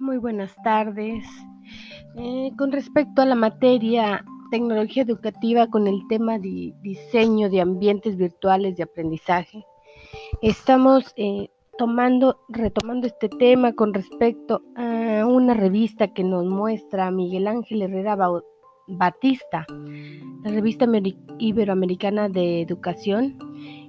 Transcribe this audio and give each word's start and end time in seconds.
Muy 0.00 0.18
buenas 0.18 0.54
tardes. 0.62 1.24
Eh, 2.16 2.52
con 2.56 2.70
respecto 2.70 3.20
a 3.20 3.26
la 3.26 3.34
materia 3.34 4.24
tecnología 4.52 5.02
educativa 5.02 5.66
con 5.66 5.88
el 5.88 6.06
tema 6.08 6.38
de 6.38 6.72
diseño 6.82 7.50
de 7.50 7.60
ambientes 7.60 8.16
virtuales 8.16 8.76
de 8.76 8.84
aprendizaje, 8.84 9.66
estamos 10.40 11.12
eh, 11.16 11.50
tomando, 11.78 12.38
retomando 12.48 13.08
este 13.08 13.28
tema 13.28 13.72
con 13.72 13.92
respecto 13.92 14.62
a 14.76 15.26
una 15.26 15.54
revista 15.54 16.14
que 16.14 16.22
nos 16.22 16.46
muestra 16.46 17.10
Miguel 17.10 17.48
Ángel 17.48 17.82
Herrera 17.82 18.16
Batista, 18.86 19.66
la 20.44 20.50
revista 20.52 20.86
iberoamericana 21.40 22.28
de 22.28 22.62
educación. 22.62 23.36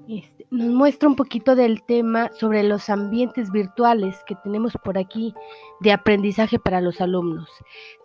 Este, 0.07 0.38
nos 0.51 0.69
muestra 0.69 1.07
un 1.07 1.15
poquito 1.15 1.55
del 1.55 1.83
tema 1.83 2.31
sobre 2.39 2.63
los 2.63 2.89
ambientes 2.89 3.51
virtuales 3.51 4.17
que 4.25 4.35
tenemos 4.35 4.73
por 4.83 4.97
aquí 4.97 5.33
de 5.79 5.91
aprendizaje 5.91 6.57
para 6.59 6.81
los 6.81 7.01
alumnos, 7.01 7.49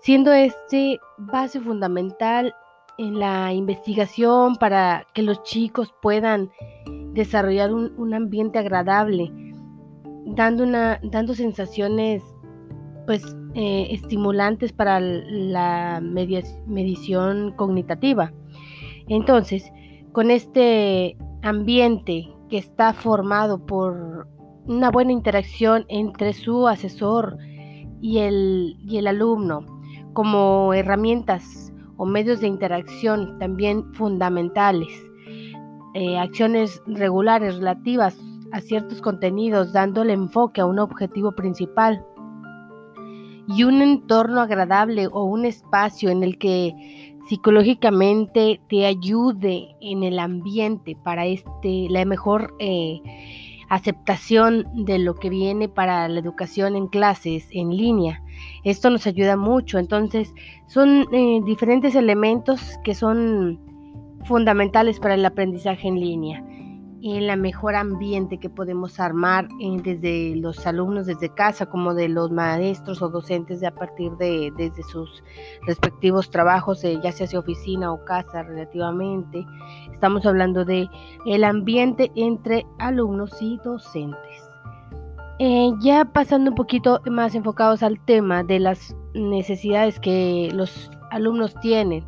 siendo 0.02 0.32
este 0.32 1.00
base 1.16 1.60
fundamental 1.60 2.55
en 2.98 3.19
la 3.19 3.52
investigación 3.52 4.56
para 4.56 5.06
que 5.14 5.22
los 5.22 5.42
chicos 5.42 5.95
puedan 6.02 6.50
desarrollar 7.12 7.72
un, 7.72 8.14
ambiente 8.14 8.58
agradable, 8.58 9.33
dando, 10.27 10.64
una, 10.64 11.00
dando 11.02 11.34
sensaciones 11.34 12.22
pues 13.06 13.36
eh, 13.55 13.88
estimulantes 13.91 14.72
para 14.72 15.00
la 15.00 16.00
medición 16.02 17.52
cognitiva. 17.52 18.33
Entonces, 19.08 19.70
con 20.12 20.30
este 20.30 21.16
ambiente 21.42 22.34
que 22.54 22.58
está 22.58 22.92
formado 22.92 23.66
por 23.66 24.28
una 24.66 24.88
buena 24.92 25.10
interacción 25.10 25.86
entre 25.88 26.33
su 26.33 26.69
asesor 26.69 27.36
y 28.00 28.19
el, 28.19 28.77
y 28.78 28.98
el 28.98 29.08
alumno, 29.08 29.66
como 30.12 30.72
herramientas 30.72 31.72
o 31.96 32.06
medios 32.06 32.41
de 32.41 32.46
interacción 32.46 33.41
también 33.41 33.92
fundamentales, 33.94 34.86
eh, 35.94 36.16
acciones 36.16 36.80
regulares 36.86 37.56
relativas 37.56 38.16
a 38.52 38.61
ciertos 38.61 39.02
contenidos, 39.02 39.72
dándole 39.72 40.12
enfoque 40.12 40.61
a 40.61 40.66
un 40.66 40.78
objetivo 40.78 41.33
principal 41.33 42.06
y 43.48 43.64
un 43.64 43.83
entorno 43.83 44.41
agradable 44.42 45.08
o 45.08 45.24
un 45.24 45.44
espacio 45.44 46.08
en 46.08 46.22
el 46.22 46.39
que 46.39 47.14
psicológicamente 47.28 48.61
te 48.69 48.86
ayude 48.86 49.77
en 49.80 50.03
el 50.03 50.19
ambiente 50.19 50.97
para 51.03 51.27
este, 51.27 51.89
la 51.89 52.05
mejor 52.05 52.55
eh, 52.58 53.00
aceptación 53.69 54.67
de 54.84 54.98
lo 54.98 55.14
que 55.14 55.30
viene 55.30 55.69
para 55.69 56.08
la 56.08 56.20
educación 56.20 56.77
en 56.77 56.86
clases 56.86 57.47
en 57.50 57.77
línea. 57.77 58.22
Esto 58.62 58.91
nos 58.91 59.06
ayuda 59.06 59.36
mucho. 59.36 59.78
Entonces, 59.78 60.34
son 60.67 61.06
eh, 61.12 61.41
diferentes 61.45 61.95
elementos 61.95 62.78
que 62.84 62.95
son 62.95 63.58
fundamentales 64.25 65.00
para 65.00 65.14
el 65.14 65.25
aprendizaje 65.25 65.89
en 65.89 66.00
línea 66.00 66.45
en 67.06 67.27
la 67.27 67.36
mejor 67.36 67.74
ambiente 67.74 68.38
que 68.38 68.48
podemos 68.48 68.98
armar 68.98 69.47
eh, 69.60 69.77
desde 69.83 70.36
los 70.36 70.66
alumnos 70.66 71.05
desde 71.05 71.28
casa 71.28 71.66
como 71.66 71.92
de 71.92 72.08
los 72.08 72.30
maestros 72.30 73.02
o 73.02 73.11
docentes 73.11 73.61
de 73.61 73.66
a 73.66 73.74
partir 73.74 74.12
de 74.12 74.50
desde 74.56 74.83
sus 74.84 75.22
respectivos 75.66 76.30
trabajos 76.30 76.83
eh, 76.83 76.98
ya 77.02 77.12
sea 77.12 77.38
oficina 77.38 77.92
o 77.92 78.02
casa 78.06 78.42
relativamente. 78.42 79.44
Estamos 79.92 80.24
hablando 80.24 80.64
de 80.64 80.88
el 81.27 81.44
ambiente 81.44 82.11
entre 82.16 82.64
alumnos 82.78 83.36
y 83.42 83.58
docentes. 83.62 84.42
Eh, 85.41 85.72
ya 85.80 86.06
pasando 86.06 86.52
un 86.52 86.56
poquito 86.56 87.02
más 87.05 87.34
enfocados 87.34 87.83
al 87.83 88.02
tema 88.02 88.44
de 88.44 88.61
las 88.61 88.96
necesidades 89.12 90.00
que 90.00 90.50
los 90.55 90.90
alumnos 91.11 91.55
tienen 91.61 92.06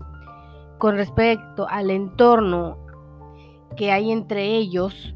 con 0.79 0.97
respecto 0.97 1.69
al 1.69 1.91
entorno 1.91 2.86
que 3.77 3.93
hay 3.93 4.11
entre 4.11 4.57
ellos 4.57 5.15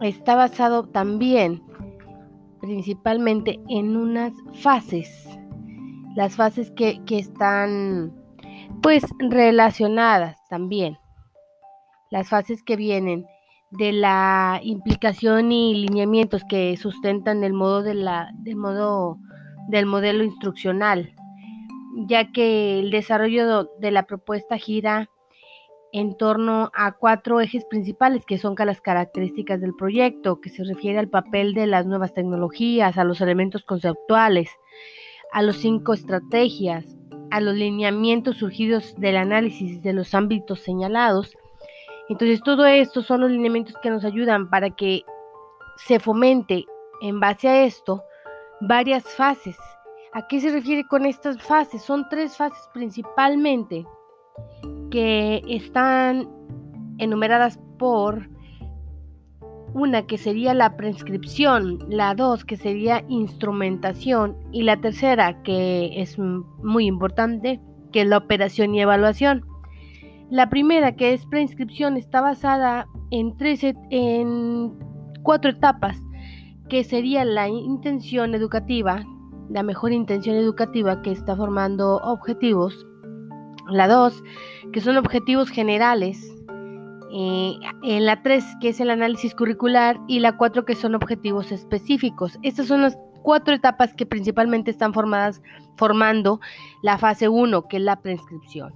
está 0.00 0.34
basado 0.34 0.84
también 0.84 1.62
principalmente 2.60 3.60
en 3.68 3.96
unas 3.96 4.32
fases, 4.54 5.38
las 6.14 6.34
fases 6.36 6.72
que, 6.72 7.00
están 7.08 8.12
pues 8.82 9.04
relacionadas 9.18 10.36
también, 10.48 10.98
las 12.10 12.28
fases 12.28 12.62
que 12.62 12.76
vienen 12.76 13.24
de 13.70 13.92
la 13.92 14.60
implicación 14.62 15.52
y 15.52 15.74
lineamientos 15.74 16.42
que 16.48 16.76
sustentan 16.76 17.44
el 17.44 17.52
modo 17.52 17.82
de 17.82 17.94
la, 17.94 18.30
del 18.34 18.56
modo 18.56 19.18
del 19.68 19.86
modelo 19.86 20.24
instruccional, 20.24 21.14
ya 22.08 22.32
que 22.32 22.80
el 22.80 22.90
desarrollo 22.90 23.70
de 23.78 23.90
la 23.90 24.04
propuesta 24.04 24.58
gira 24.58 25.08
en 25.96 26.14
torno 26.14 26.70
a 26.74 26.92
cuatro 26.92 27.40
ejes 27.40 27.64
principales 27.64 28.26
que 28.26 28.36
son 28.36 28.54
las 28.58 28.82
características 28.82 29.62
del 29.62 29.74
proyecto, 29.74 30.42
que 30.42 30.50
se 30.50 30.62
refiere 30.62 30.98
al 30.98 31.08
papel 31.08 31.54
de 31.54 31.66
las 31.66 31.86
nuevas 31.86 32.12
tecnologías, 32.12 32.98
a 32.98 33.04
los 33.04 33.22
elementos 33.22 33.64
conceptuales, 33.64 34.50
a 35.32 35.40
los 35.40 35.56
cinco 35.56 35.94
estrategias, 35.94 36.84
a 37.30 37.40
los 37.40 37.54
lineamientos 37.54 38.36
surgidos 38.36 38.94
del 38.98 39.16
análisis 39.16 39.80
de 39.80 39.94
los 39.94 40.12
ámbitos 40.14 40.60
señalados. 40.60 41.34
Entonces, 42.10 42.42
todo 42.42 42.66
esto 42.66 43.00
son 43.00 43.22
los 43.22 43.30
lineamientos 43.30 43.74
que 43.82 43.88
nos 43.88 44.04
ayudan 44.04 44.50
para 44.50 44.68
que 44.68 45.00
se 45.78 45.98
fomente 45.98 46.66
en 47.00 47.20
base 47.20 47.48
a 47.48 47.64
esto 47.64 48.04
varias 48.60 49.02
fases. 49.14 49.56
¿A 50.12 50.28
qué 50.28 50.42
se 50.42 50.50
refiere 50.50 50.86
con 50.86 51.06
estas 51.06 51.40
fases? 51.40 51.80
Son 51.80 52.06
tres 52.10 52.36
fases 52.36 52.68
principalmente 52.74 53.86
que 54.96 55.42
están 55.46 56.26
enumeradas 56.96 57.58
por 57.78 58.30
una 59.74 60.06
que 60.06 60.16
sería 60.16 60.54
la 60.54 60.78
prescripción, 60.78 61.80
la 61.90 62.14
dos 62.14 62.46
que 62.46 62.56
sería 62.56 63.04
instrumentación 63.06 64.38
y 64.52 64.62
la 64.62 64.80
tercera 64.80 65.42
que 65.42 66.00
es 66.00 66.18
muy 66.18 66.86
importante 66.86 67.60
que 67.92 68.00
es 68.00 68.08
la 68.08 68.16
operación 68.16 68.74
y 68.74 68.80
evaluación. 68.80 69.44
La 70.30 70.48
primera 70.48 70.96
que 70.96 71.12
es 71.12 71.26
prescripción 71.26 71.98
está 71.98 72.22
basada 72.22 72.86
en, 73.10 73.36
tres, 73.36 73.60
en 73.90 74.72
cuatro 75.22 75.50
etapas 75.50 76.02
que 76.70 76.84
sería 76.84 77.26
la 77.26 77.50
intención 77.50 78.34
educativa, 78.34 79.04
la 79.50 79.62
mejor 79.62 79.92
intención 79.92 80.36
educativa 80.36 81.02
que 81.02 81.10
está 81.12 81.36
formando 81.36 81.96
objetivos, 81.96 82.86
la 83.68 83.88
2, 83.88 84.22
que 84.72 84.80
son 84.80 84.96
objetivos 84.96 85.50
generales. 85.50 86.32
Eh, 87.12 87.54
en 87.82 88.04
la 88.04 88.22
3, 88.22 88.44
que 88.60 88.70
es 88.70 88.80
el 88.80 88.90
análisis 88.90 89.34
curricular. 89.34 89.98
Y 90.06 90.20
la 90.20 90.36
4, 90.36 90.64
que 90.64 90.74
son 90.74 90.94
objetivos 90.94 91.52
específicos. 91.52 92.38
Estas 92.42 92.66
son 92.66 92.82
las 92.82 92.98
cuatro 93.22 93.54
etapas 93.54 93.92
que 93.94 94.06
principalmente 94.06 94.70
están 94.70 94.94
formadas, 94.94 95.42
formando 95.76 96.40
la 96.82 96.96
fase 96.98 97.28
1, 97.28 97.66
que 97.68 97.78
es 97.78 97.82
la 97.82 98.00
prescripción. 98.00 98.72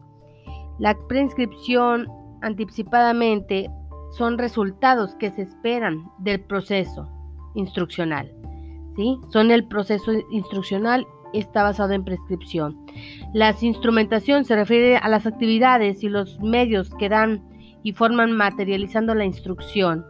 La 0.78 0.96
prescripción 1.08 2.08
anticipadamente 2.42 3.70
son 4.10 4.38
resultados 4.38 5.14
que 5.16 5.30
se 5.30 5.42
esperan 5.42 6.10
del 6.18 6.40
proceso 6.40 7.08
instruccional. 7.54 8.32
¿sí? 8.96 9.18
Son 9.28 9.50
el 9.50 9.66
proceso 9.68 10.12
instruccional 10.30 11.06
está 11.32 11.62
basado 11.62 11.92
en 11.92 12.04
prescripción. 12.04 12.76
La 13.32 13.54
instrumentación 13.60 14.44
se 14.44 14.56
refiere 14.56 14.96
a 14.96 15.08
las 15.08 15.26
actividades 15.26 16.02
y 16.02 16.08
los 16.08 16.40
medios 16.40 16.94
que 16.94 17.08
dan 17.08 17.42
y 17.82 17.92
forman 17.92 18.32
materializando 18.32 19.14
la 19.14 19.24
instrucción. 19.24 20.04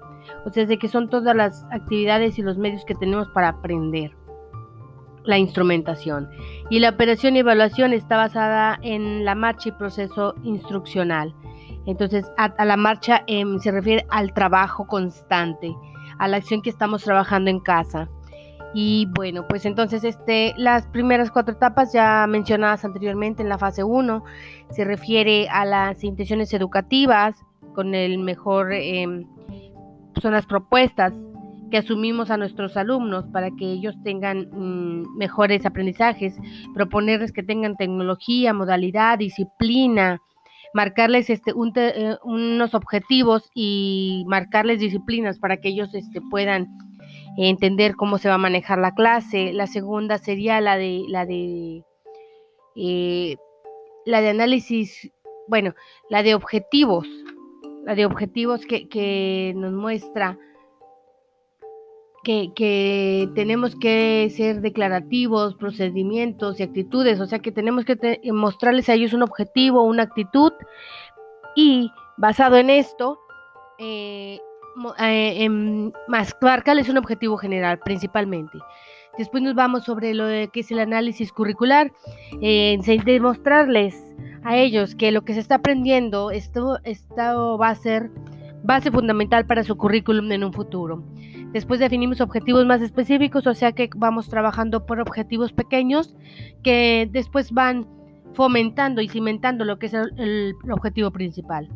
O 0.44 0.50
sea, 0.50 0.66
de 0.66 0.78
que 0.78 0.89
son 0.89 1.09
todas 1.09 1.34
las 1.36 1.66
actividades 1.71 2.39
y 2.39 2.42
los 2.42 2.59
medios 2.59 2.84
que 2.84 2.95
tenemos 2.95 3.28
para 3.30 3.48
aprender. 3.48 4.12
La 5.24 5.39
instrumentación. 5.39 6.28
Y 6.71 6.78
la 6.78 6.91
operación 6.91 7.36
y 7.36 7.41
evaluación 7.41 7.92
está 7.92 8.16
basada 8.16 8.78
en 8.83 9.24
la 9.24 9.34
marcha 9.34 9.68
y 9.68 9.72
proceso 9.72 10.34
instruccional. 10.42 11.34
Entonces, 11.86 12.30
a, 12.36 12.65
la 12.65 12.77
marcha 12.77 13.22
em, 13.27 13.59
se 13.59 13.71
refiere 13.71 14.06
al 14.10 14.33
trabajo 14.33 14.86
constante, 14.86 15.74
a 16.18 16.28
la 16.28 16.39
acción 16.39 16.62
que 16.62 16.71
estamos 16.71 17.03
trabajando 17.03 17.50
en 17.50 17.60
casa. 17.60 18.09
Y 18.72 19.07
bueno, 19.17 19.47
pues 19.49 19.67
entonces 19.67 20.05
este, 20.05 20.55
las 20.57 20.87
primeras 20.87 21.31
cuatro 21.31 21.55
etapas 21.55 21.93
ya 21.93 22.27
mencionadas 22.28 22.84
anteriormente 22.84 23.43
en 23.43 23.49
la 23.49 23.59
fase 23.59 23.83
1 23.83 24.25
se 24.71 24.84
refiere 24.84 25.49
a 25.49 25.65
las 25.65 26.05
intenciones 26.05 26.55
educativas 26.55 27.34
con 27.75 27.95
el 27.95 28.19
mejor, 28.19 28.72
em, 28.72 29.27
son 30.21 30.33
las 30.33 30.47
propuestas 30.47 31.13
que 31.71 31.78
asumimos 31.78 32.31
a 32.31 32.37
nuestros 32.37 32.77
alumnos 32.77 33.27
para 33.33 33.51
que 33.51 33.65
ellos 33.65 33.97
tengan 34.05 34.49
mm, 34.53 35.17
mejores 35.17 35.65
aprendizajes, 35.67 36.37
proponerles 36.75 37.33
que 37.33 37.43
tengan 37.43 37.77
tecnología, 37.77 38.53
modalidad, 38.53 39.19
disciplina, 39.19 40.21
marcarles 40.75 41.31
este, 41.31 41.53
eh, 41.53 42.17
unos 42.25 42.75
objetivos 42.75 43.51
y 43.55 44.25
marcarles 44.27 44.81
disciplinas 44.81 45.39
para 45.39 45.57
que 45.59 45.69
ellos 45.69 45.95
este, 45.95 46.21
puedan 46.21 46.69
entender 47.48 47.97
cómo 47.97 48.19
se 48.19 48.28
va 48.28 48.34
a 48.34 48.39
manejar 48.39 48.78
la 48.78 48.95
clase. 48.95 49.53
La 49.53 49.66
segunda 49.66 50.19
sería 50.19 50.60
la 50.60 50.77
de 50.77 51.04
la 51.09 51.27
de 51.27 51.84
eh, 52.77 53.37
la 54.04 54.21
de 54.21 54.28
análisis, 54.28 55.10
bueno, 55.48 55.75
la 56.09 56.22
de 56.22 56.34
objetivos, 56.34 57.07
la 57.84 57.95
de 57.95 58.07
objetivos 58.07 58.66
que, 58.66 58.89
que 58.89 59.53
nos 59.57 59.72
muestra 59.72 60.39
que, 62.22 63.31
tenemos 63.34 63.77
que 63.77 64.31
ser 64.34 64.60
declarativos, 64.60 65.54
procedimientos 65.54 66.60
y 66.60 66.63
actitudes, 66.63 67.21
o 67.21 67.27
sea 67.27 67.39
que 67.39 67.53
tenemos 67.53 67.84
que 67.84 68.21
mostrarles 68.33 68.89
a 68.89 68.95
ellos 68.95 69.13
un 69.13 69.22
objetivo, 69.22 69.83
una 69.83 70.04
actitud 70.04 70.53
y 71.57 71.91
basado 72.16 72.57
en 72.57 72.71
esto, 72.71 73.19
eh, 73.78 74.41
eh, 74.99 75.45
en 75.45 75.93
marcarles 76.41 76.89
un 76.89 76.99
objetivo 76.99 77.37
general 77.37 77.78
principalmente. 77.78 78.59
Después 79.19 79.43
nos 79.43 79.55
vamos 79.55 79.84
sobre 79.84 80.15
lo 80.15 80.27
que 80.51 80.61
es 80.61 80.71
el 80.71 80.78
análisis 80.78 81.33
curricular, 81.33 81.93
eh, 82.41 82.78
demostrarles 83.05 84.01
a 84.45 84.57
ellos 84.57 84.95
que 84.95 85.11
lo 85.11 85.22
que 85.22 85.34
se 85.34 85.41
está 85.41 85.57
aprendiendo, 85.57 86.31
esto, 86.31 86.78
esto 86.84 87.59
va 87.59 87.71
a 87.71 87.75
ser 87.75 88.11
base 88.63 88.91
fundamental 88.91 89.47
para 89.47 89.65
su 89.65 89.77
currículum 89.77 90.31
en 90.33 90.45
un 90.45 90.53
futuro. 90.53 91.03
Después 91.53 91.81
definimos 91.81 92.21
objetivos 92.21 92.65
más 92.65 92.81
específicos, 92.81 93.47
o 93.47 93.55
sea 93.55 93.72
que 93.72 93.91
vamos 93.97 94.28
trabajando 94.28 94.87
por 94.87 95.01
objetivos 95.01 95.53
pequeños 95.53 96.15
que 96.63 97.09
después 97.11 97.53
van 97.53 97.89
fomentando 98.34 99.01
y 99.01 99.09
cimentando 99.09 99.65
lo 99.65 99.78
que 99.78 99.87
es 99.87 99.95
el, 99.95 100.55
objetivo 100.71 101.11
principal. 101.11 101.69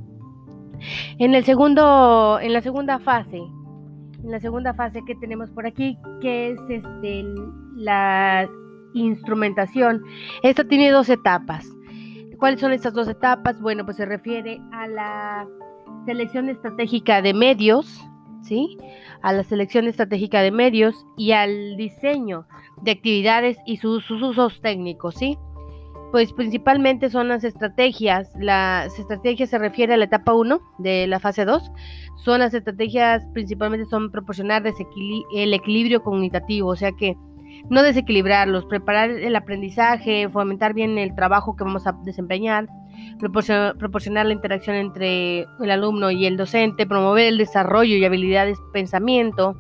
En 1.19 1.35
el 1.35 1.45
segundo, 1.45 2.39
en 2.41 2.53
la 2.53 2.61
segunda 2.61 2.99
fase, 2.99 3.39
en 3.39 4.31
la 4.31 4.41
segunda 4.41 4.75
fase 4.75 5.03
que 5.07 5.15
tenemos 5.17 5.51
por 5.51 5.67
aquí, 5.67 5.99
que 6.21 6.53
es 6.53 6.61
este, 6.69 7.25
la 7.77 8.49
instrumentación. 8.95 10.03
Esto 10.43 10.67
tiene 10.67 10.91
dos 10.91 11.09
etapas. 11.09 11.67
¿Cuáles 12.39 12.61
son 12.61 12.73
estas 12.73 12.95
dos 12.95 13.09
etapas? 13.09 13.61
Bueno, 13.61 13.85
pues 13.85 13.97
se 13.97 14.07
refiere 14.07 14.61
a 14.73 14.87
la 14.89 15.47
selección 16.07 16.49
estratégica 16.49 17.23
de 17.23 17.35
medios, 17.35 18.03
¿sí? 18.43 18.79
A 19.23 19.33
la 19.33 19.45
selección 19.45 19.87
estratégica 19.87 20.43
de 20.43 20.51
medios 20.51 21.07
y 21.17 21.33
al 21.33 21.77
diseño 21.77 22.47
de 22.83 22.93
actividades 22.93 23.59
y 23.67 23.77
sus, 23.77 24.11
usos 24.11 24.61
técnicos, 24.61 25.15
¿sí? 25.15 25.39
Pues 26.15 26.33
principalmente 26.33 27.11
son 27.11 27.27
las 27.27 27.43
estrategias. 27.43 28.31
Las 28.39 28.97
estrategias 29.01 29.51
se 29.51 29.59
refiere 29.59 29.95
a 29.95 29.97
la 29.97 30.05
etapa 30.05 30.33
1 30.33 30.61
de 30.79 31.09
la 31.09 31.19
fase 31.19 31.45
2. 31.45 31.73
Son 32.19 32.39
las 32.39 32.55
estrategias 32.55 33.27
principalmente 33.33 33.85
son 33.87 34.13
proporcionar 34.13 34.63
el 34.65 35.55
equilibrio 35.55 36.05
cognitivo, 36.05 36.69
o 36.69 36.77
sea 36.77 36.93
que 36.93 37.17
no 37.69 37.83
desequilibrarlos, 37.83 38.65
preparar 38.67 39.11
el 39.11 39.35
aprendizaje, 39.35 40.29
fomentar 40.29 40.73
bien 40.73 40.99
el 40.99 41.17
trabajo 41.17 41.57
que 41.57 41.65
vamos 41.65 41.85
a 41.89 41.99
desempeñar, 42.05 42.69
proporcionar, 43.19 44.27
la 44.27 44.33
interacción 44.33 44.77
entre 44.77 45.49
el 45.61 45.71
alumno 45.73 46.13
y 46.13 46.27
el 46.27 46.37
docente, 46.37 46.87
promover 46.87 47.27
el 47.27 47.39
desarrollo 47.39 47.97
y 47.97 48.05
habilidades 48.05 48.57
de 48.57 48.73
pensamiento, 48.73 49.57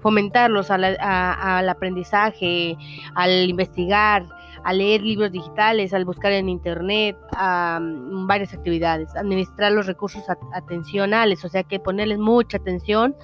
fomentarlos 0.00 0.70
al 0.70 1.68
aprendizaje, 1.68 2.78
al 3.14 3.50
investigar, 3.50 4.24
a 4.64 4.72
leer 4.72 5.02
libros 5.02 5.32
digitales, 5.32 5.94
al 5.94 6.04
buscar 6.04 6.32
en 6.32 6.48
internet, 6.48 7.16
a 7.32 7.78
mm, 7.80 8.26
varias 8.26 8.54
actividades, 8.54 9.14
administrar 9.16 9.72
los 9.72 9.86
recursos 9.86 10.22
atencionales, 10.52 11.44
o 11.44 11.48
sea 11.48 11.62
que 11.62 11.80
ponerles 11.80 12.18
mucha 12.18 12.58
atención 12.58 13.14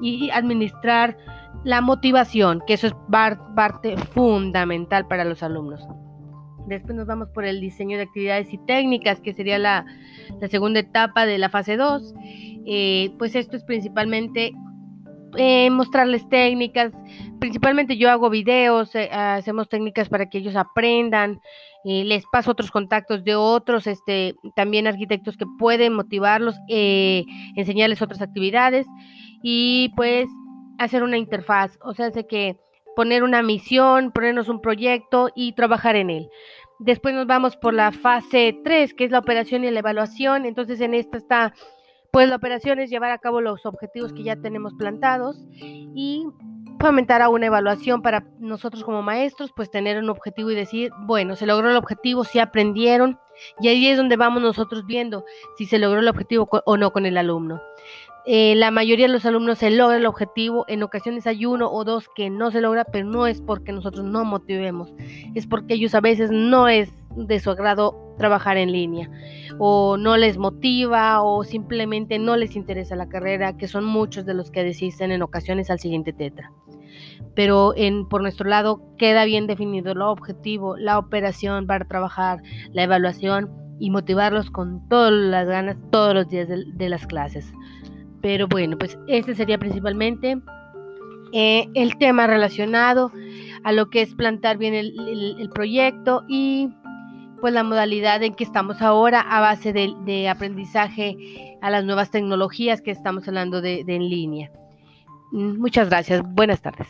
y 0.00 0.30
administrar 0.30 1.16
la 1.64 1.80
motivación, 1.80 2.62
que 2.66 2.74
eso 2.74 2.86
es 2.86 2.94
parte 3.54 3.96
fundamental 3.96 5.06
para 5.08 5.24
los 5.24 5.42
alumnos. 5.42 5.86
Después 6.66 6.96
nos 6.96 7.06
vamos 7.06 7.28
por 7.30 7.44
el 7.44 7.60
diseño 7.60 7.96
de 7.96 8.04
actividades 8.04 8.52
y 8.52 8.58
técnicas, 8.58 9.20
que 9.20 9.32
sería 9.32 9.58
la, 9.58 9.86
segunda 10.50 10.80
etapa 10.80 11.24
de 11.24 11.38
la 11.38 11.48
fase 11.48 11.76
2. 11.76 12.14
Eh, 12.66 13.14
pues 13.18 13.36
esto 13.36 13.56
es 13.56 13.62
principalmente 13.62 14.52
eh, 15.36 15.70
mostrarles 15.70 16.28
técnicas. 16.28 16.92
Principalmente 17.38 17.96
yo 17.96 18.10
hago 18.10 18.30
videos, 18.30 18.94
eh, 18.94 19.10
hacemos 19.12 19.68
técnicas 19.68 20.08
para 20.08 20.28
que 20.28 20.38
ellos 20.38 20.56
aprendan. 20.56 21.40
les 21.84 22.24
paso 22.32 22.50
otros 22.50 22.72
contactos 22.72 23.22
de 23.22 23.36
otros, 23.36 23.86
este, 23.86 24.34
también 24.56 24.88
arquitectos 24.88 25.36
que 25.36 25.46
pueden 25.58 25.92
motivarlos, 25.92 26.56
enseñarles 26.68 28.02
otras 28.02 28.22
actividades. 28.22 28.86
Y 29.42 29.92
pues 29.96 30.28
hacer 30.78 31.02
una 31.02 31.16
interfaz, 31.16 31.78
o 31.82 31.94
sea, 31.94 32.10
que 32.10 32.56
poner 32.96 33.22
una 33.22 33.42
misión, 33.42 34.10
ponernos 34.10 34.48
un 34.48 34.60
proyecto 34.60 35.28
y 35.34 35.52
trabajar 35.52 35.96
en 35.96 36.10
él. 36.10 36.28
Después 36.78 37.14
nos 37.14 37.26
vamos 37.26 37.56
por 37.56 37.74
la 37.74 37.92
fase 37.92 38.58
3, 38.64 38.94
que 38.94 39.04
es 39.04 39.10
la 39.10 39.18
operación 39.18 39.64
y 39.64 39.70
la 39.70 39.80
evaluación. 39.80 40.44
Entonces 40.44 40.80
en 40.80 40.94
esta 40.94 41.18
está, 41.18 41.54
pues 42.16 42.30
la 42.30 42.36
operación 42.36 42.78
es 42.78 42.88
llevar 42.88 43.10
a 43.10 43.18
cabo 43.18 43.42
los 43.42 43.66
objetivos 43.66 44.14
que 44.14 44.22
ya 44.22 44.36
tenemos 44.36 44.72
plantados 44.72 45.36
y 45.60 46.24
fomentar 46.80 47.20
a 47.20 47.28
una 47.28 47.44
evaluación 47.44 48.00
para 48.00 48.26
nosotros 48.38 48.84
como 48.84 49.02
maestros, 49.02 49.52
pues 49.54 49.70
tener 49.70 49.98
un 49.98 50.08
objetivo 50.08 50.50
y 50.50 50.54
decir, 50.54 50.90
bueno, 51.00 51.36
se 51.36 51.44
logró 51.44 51.68
el 51.68 51.76
objetivo, 51.76 52.24
si 52.24 52.38
aprendieron, 52.38 53.18
y 53.60 53.68
ahí 53.68 53.88
es 53.88 53.98
donde 53.98 54.16
vamos 54.16 54.40
nosotros 54.40 54.86
viendo 54.86 55.26
si 55.58 55.66
se 55.66 55.78
logró 55.78 56.00
el 56.00 56.08
objetivo 56.08 56.48
o 56.64 56.76
no 56.78 56.90
con 56.90 57.04
el 57.04 57.18
alumno. 57.18 57.60
Eh, 58.24 58.54
la 58.54 58.70
mayoría 58.70 59.08
de 59.08 59.12
los 59.12 59.26
alumnos 59.26 59.58
se 59.58 59.70
logra 59.70 59.98
el 59.98 60.06
objetivo, 60.06 60.64
en 60.68 60.82
ocasiones 60.84 61.26
hay 61.26 61.44
uno 61.44 61.70
o 61.70 61.84
dos 61.84 62.08
que 62.16 62.30
no 62.30 62.50
se 62.50 62.62
logra, 62.62 62.84
pero 62.84 63.04
no 63.04 63.26
es 63.26 63.42
porque 63.42 63.72
nosotros 63.72 64.06
no 64.06 64.24
motivemos, 64.24 64.90
es 65.34 65.46
porque 65.46 65.74
ellos 65.74 65.94
a 65.94 66.00
veces 66.00 66.30
no 66.30 66.66
es 66.66 66.94
de 67.14 67.40
su 67.40 67.50
agrado 67.50 68.05
trabajar 68.16 68.56
en 68.56 68.72
línea, 68.72 69.10
o 69.58 69.96
no 69.96 70.16
les 70.16 70.38
motiva, 70.38 71.22
o 71.22 71.44
simplemente 71.44 72.18
no 72.18 72.36
les 72.36 72.56
interesa 72.56 72.96
la 72.96 73.08
carrera, 73.08 73.56
que 73.56 73.68
son 73.68 73.84
muchos 73.84 74.26
de 74.26 74.34
los 74.34 74.50
que 74.50 74.64
desisten 74.64 75.12
en 75.12 75.22
ocasiones 75.22 75.70
al 75.70 75.78
siguiente 75.78 76.12
tetra. 76.12 76.52
Pero 77.34 77.74
en, 77.76 78.08
por 78.08 78.22
nuestro 78.22 78.48
lado 78.48 78.82
queda 78.96 79.24
bien 79.24 79.46
definido 79.46 79.92
el 79.92 80.02
objetivo, 80.02 80.76
la 80.76 80.98
operación 80.98 81.66
para 81.66 81.84
trabajar, 81.84 82.42
la 82.72 82.84
evaluación 82.84 83.50
y 83.78 83.90
motivarlos 83.90 84.50
con 84.50 84.88
todas 84.88 85.12
las 85.12 85.46
ganas 85.46 85.76
todos 85.90 86.14
los 86.14 86.28
días 86.28 86.48
de 86.48 86.88
las 86.88 87.06
clases. 87.06 87.52
Pero 88.22 88.48
bueno, 88.48 88.78
pues 88.78 88.98
este 89.06 89.34
sería 89.34 89.58
principalmente 89.58 90.38
eh, 91.32 91.68
el 91.74 91.98
tema 91.98 92.26
relacionado 92.26 93.12
a 93.64 93.72
lo 93.72 93.90
que 93.90 94.02
es 94.02 94.14
plantar 94.14 94.58
bien 94.58 94.74
el, 94.74 95.50
proyecto 95.52 96.24
y 96.28 96.70
pues 97.40 97.52
la 97.52 97.62
modalidad 97.62 98.22
en 98.22 98.34
que 98.34 98.44
estamos 98.44 98.82
ahora 98.82 99.20
a 99.20 99.40
base 99.40 99.72
de, 99.72 100.28
aprendizaje 100.28 101.58
a 101.62 101.70
las 101.70 101.84
nuevas 101.84 102.10
tecnologías 102.10 102.80
que 102.80 102.90
estamos 102.90 103.26
hablando 103.28 103.60
de 103.60 103.84
en 103.86 104.08
línea. 104.08 104.50
Mm, 105.32 105.58
muchas 105.58 105.88
gracias. 105.88 106.22
Buenas 106.22 106.60
tardes. 106.60 106.88